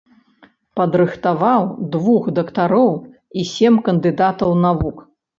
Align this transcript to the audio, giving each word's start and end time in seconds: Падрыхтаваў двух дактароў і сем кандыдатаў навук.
Падрыхтаваў 0.79 1.61
двух 1.95 2.23
дактароў 2.39 2.89
і 3.41 3.45
сем 3.51 3.77
кандыдатаў 3.91 4.57
навук. 4.63 5.05